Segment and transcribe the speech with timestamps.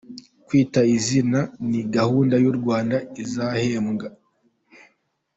[0.45, 1.39] Kwita Izina
[1.69, 4.07] ni gahunda y’ u Rwanda izahembwa.